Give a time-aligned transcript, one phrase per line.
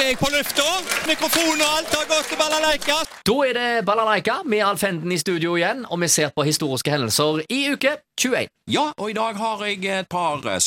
[0.00, 0.66] er jeg på lufta.
[1.08, 2.96] Mikrofon og alt har gått til balalaika.
[3.28, 6.92] Da er det Balalaika med Alf Henden i studio igjen, og vi ser på historiske
[6.92, 8.48] hendelser i uke 21.
[8.72, 10.60] Ja, og i dag har jeg et par eh,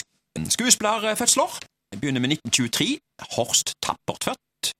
[0.55, 1.59] skuespillerfødsler.
[1.93, 2.97] Jeg begynner med 1923.
[3.37, 4.73] Horst Tappert født.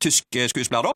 [0.00, 0.92] Tysk eh, skuespiller, da.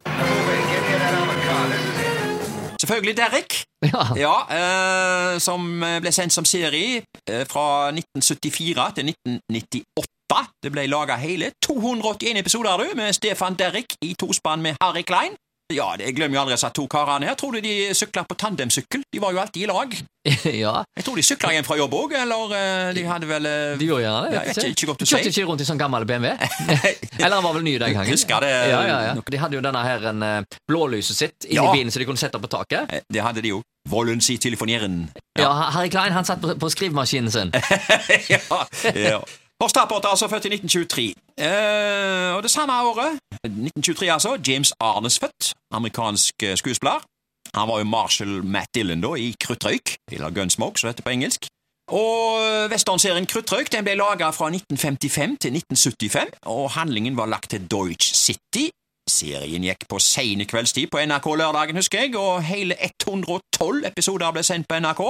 [2.80, 3.64] Selvfølgelig Derek.
[3.92, 4.02] Ja.
[4.16, 10.15] Ja, eh, som eh, ble sendt som serie eh, fra 1974 til 1998.
[10.64, 15.36] Det ble laga hele 281 episoder du, med Stefan Derrick i tospann med Harry Klein.
[15.74, 17.34] Ja, det, glemmer jo aldri disse to karene her.
[17.34, 19.02] Tror du de sykla på tandemsykkel?
[19.12, 19.94] De var jo alltid i lag.
[20.62, 23.72] ja, Jeg tror de sykla hjem fra jobb òg, eller eh, de hadde vel eh,
[23.78, 24.34] de gjorde gjerne det.
[24.36, 25.32] Ja, ikke, ikke godt å Kjørte si.
[25.34, 26.36] ikke rundt i sånn gammel BMW?
[27.24, 28.10] Eller han var vel ny den gangen?
[28.14, 28.52] Husker det.
[28.70, 29.14] Ja, ja, ja.
[29.18, 31.72] De hadde jo denne her en, eh, blålyset sitt inni Ja.
[31.74, 33.00] bilen, så de kunne sette på taket.
[33.10, 33.58] Det hadde de jo.
[33.90, 35.08] Volden si telefonieren.
[35.38, 37.50] Ja, Harry Klein han satt på, på skrivemaskinen sin.
[38.30, 38.62] ja,
[38.94, 39.18] ja.
[39.62, 41.14] Horst Tappert er altså født i 1923.
[41.46, 47.00] Eh, og det samme året, 1923 altså, James Arnes født, amerikansk eh, skuespiller.
[47.54, 51.14] Han var jo Marshall Matt Dillon da, i Kruttrøyk, eller Gunsmoke, som det heter på
[51.16, 51.48] engelsk.
[51.88, 57.50] Og eh, westernserien Kruttrøyk den ble laga fra 1955 til 1975, og handlingen var lagt
[57.50, 58.68] til Deutsch City.
[59.08, 62.76] Serien gikk på sene kveldstid på NRK lørdagen, husker jeg, og hele
[63.08, 65.02] 112 episoder ble sendt på NRK.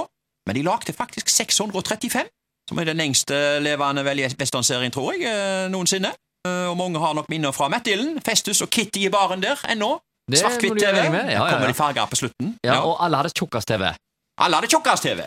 [0.47, 2.29] Men de lagde faktisk 635
[2.69, 4.05] som er den lengste levende
[4.39, 6.13] westernserien, tror jeg, eh, noensinne.
[6.47, 9.99] Eh, Og mange har nok minner fra Matt-Dillen, Festus og Kitty i baren der ennå.
[10.33, 10.97] Svart-hvitt TV.
[10.97, 12.57] Ja, Der ja, kommer de farger på slutten.
[12.65, 13.95] Ja, Og alle hadde tjukkast-TV.
[14.39, 15.23] Alle hadde tjukkast-TV.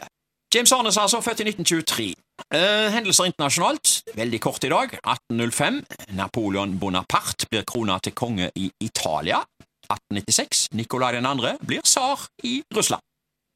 [0.55, 2.13] James Arnes altså, født i 1923.
[2.55, 4.95] Uh, hendelser internasjonalt, veldig kort i dag.
[5.03, 5.83] 1805.
[6.17, 9.43] Napoleon Bonaparte blir krona til konge i Italia.
[9.89, 10.67] 1896.
[10.73, 11.57] Nikolai 2.
[11.65, 13.01] blir tsar i Russland.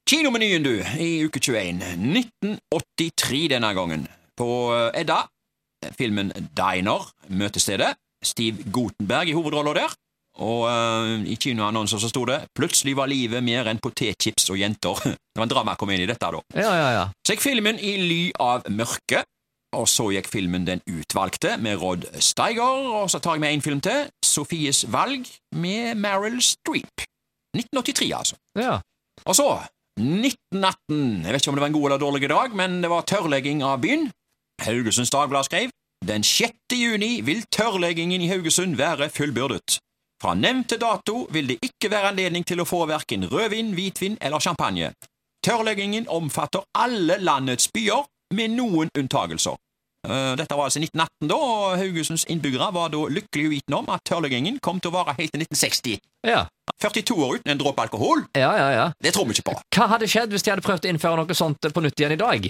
[0.04, 1.80] Kinomenyen, du, i uke 21.
[1.96, 4.04] 1983 denne gangen.
[4.36, 5.22] På eh, Edda.
[5.96, 7.94] Filmen Diner, møtestedet.
[8.24, 9.94] Steve Gutenberg i hovedrolla der.
[10.44, 15.04] Og uh, i kinoannonser så sto det 'Plutselig var livet mer enn potetchips og jenter'.
[15.34, 16.40] Det var en dramakomedie, dette, da.
[16.54, 17.04] Ja, ja, ja.
[17.26, 19.28] Så gikk filmen i ly av mørket,
[19.74, 23.62] og så gikk filmen Den utvalgte med Rod Steiger, og så tar jeg med én
[23.62, 27.06] film til, Sofies valg med Meryl Streep.
[27.54, 28.36] 1983, altså.
[28.58, 28.80] ja.
[29.24, 29.46] Og så,
[30.00, 31.24] 1918.
[31.24, 33.62] Jeg vet ikke om det var en god eller dårlig dag, men det var tørrlegging
[33.62, 34.10] av byen.
[34.62, 35.70] Haugesunds Dagblad skrev
[36.04, 36.52] den 6.
[36.72, 39.78] juni vil tørrleggingen i Haugesund være fullbyrdet.
[40.22, 44.40] Fra nevnte dato vil det ikke være anledning til å få verken rødvin, hvitvin eller
[44.40, 44.90] champagne.
[45.44, 48.04] Tørrleggingen omfatter alle landets byer,
[48.34, 49.54] med noen unntagelser.
[50.04, 54.04] Eh, Dette var altså 1918, da, og Haugesunds innbyggere var da lykkelig uvitende om at
[54.08, 56.00] tørrleggingen kom til å vare helt til 1960.
[56.28, 56.44] ja.
[56.80, 58.84] 42 år uten en dråpe alkohol, Ja, ja, ja.
[59.00, 59.54] det tror vi ikke på.
[59.76, 62.18] Hva hadde skjedd hvis de hadde prøvd å innføre noe sånt på nytt igjen i
[62.20, 62.48] dag?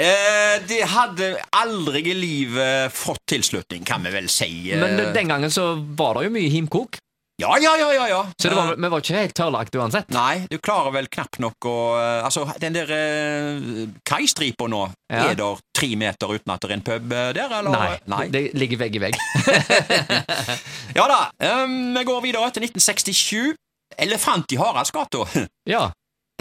[0.00, 4.70] Eh, de hadde aldri i livet fått tilslutning, kan vi vel si.
[4.72, 6.96] Eh, Men den gangen så var det jo mye himkok,
[7.42, 8.08] Ja, ja, ja, ja.
[8.08, 8.26] ja.
[8.38, 10.10] så det var, Eh, vi var ikke helt tørrlagt uansett.
[10.14, 15.24] Nei, du klarer vel knapt nok å eh, Altså, den der uh, kaistripa nå, Ja.
[15.32, 17.98] er der tre meter uten at det er en pub eh, der, eller?
[18.06, 19.18] Nei, det ligger vegg i vegg.
[20.98, 21.20] Ja da.
[21.64, 23.54] Um, vi går videre til 1967.
[23.98, 25.26] Elefant i Haraldsgata.
[25.74, 25.88] Ja.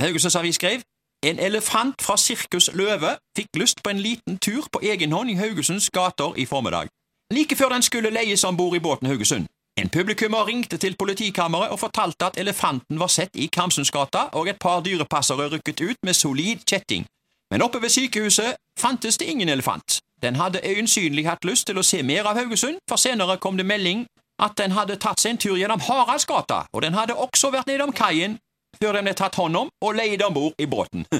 [0.01, 0.81] Haugesunds Avis skrev
[1.23, 5.37] en elefant fra Sirkus Løve fikk lyst på en liten tur på egen hånd i
[5.39, 6.89] Haugesunds gater i formiddag.
[7.33, 9.47] Like før den skulle leies om bord i båten Haugesund.
[9.81, 14.59] En publikummer ringte til politikammeret og fortalte at elefanten var sett i Kamsundsgata, og et
[14.59, 17.07] par dyrepassere rykket ut med solid kjetting.
[17.51, 19.99] Men oppe ved sykehuset fantes det ingen elefant.
[20.21, 23.65] Den hadde øyensynlig hatt lyst til å se mer av Haugesund, for senere kom det
[23.65, 24.05] melding
[24.39, 27.93] at den hadde tatt seg en tur gjennom Haraldsgata, og den hadde også vært nedom
[27.93, 28.37] kaien
[28.79, 31.05] før den ble tatt hånd om og leid om bord i båten.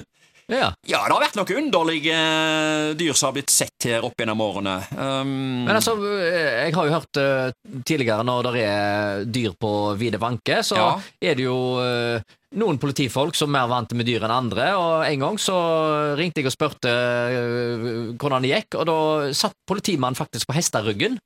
[0.51, 0.69] ja.
[0.87, 4.41] Ja, det har vært noen underlige eh, dyr som har blitt sett her opp gjennom
[4.43, 4.75] årene.
[4.91, 5.33] Um,
[5.67, 7.51] Men altså, jeg har jo hørt uh,
[7.87, 10.87] tidligere når det er dyr på vide vanke, så Ja.
[11.31, 12.19] er det jo uh,
[12.59, 15.57] noen politifolk som er mer vant med dyr enn andre, og en gang så
[16.19, 18.97] ringte jeg og spurte uh, hvordan det gikk, og da
[19.33, 21.17] satt politimannen faktisk på hesteryggen.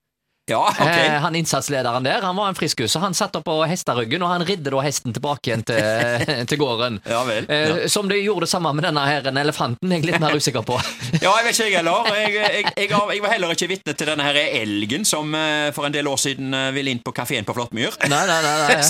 [0.48, 1.08] Ja, okay.
[1.08, 4.32] Eh, han innsatslederen der, han var en friskus, så han satt opp på hesteryggen, og
[4.32, 5.80] han ridde da hesten tilbake igjen til,
[6.50, 7.02] til gården.
[7.08, 7.48] Ja vel.
[7.52, 10.36] Eh, Som de gjorde det samme med denne her en elefanten, jeg er litt mer
[10.38, 10.80] usikker på.
[11.26, 12.12] ja, jeg vet ikke jeg heller.
[12.16, 15.88] Jeg, jeg, jeg, jeg var heller ikke vitne til denne her elgen som eh, for
[15.88, 18.00] en del år siden eh, ville inn på kafeen på Flåttmyr.
[18.08, 18.56] Nei, nei, nei.
[18.64, 18.82] nei.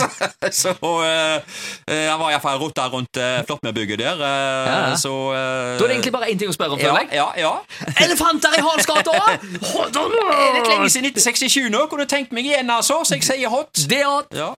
[0.62, 1.42] så så uh,
[1.88, 4.20] eh, han var iallfall rota rundt uh, Flåttmyrbygget der.
[4.22, 4.96] uh, Ja.
[5.00, 7.18] Så uh, Da er det egentlig bare én ting å spørre om, ja, føler jeg.
[7.18, 7.54] ja, ja.
[8.04, 9.16] Elefanter i Halsgata!
[9.48, 11.08] Det er litt lenge siden
[11.48, 11.88] 1967 nå.
[11.90, 13.02] Kunne tenkt meg igjen, altså.
[13.08, 13.74] Så jeg sier hot.
[13.90, 14.46] Det er Ja.